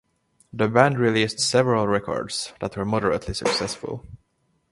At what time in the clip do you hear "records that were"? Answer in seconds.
1.85-2.85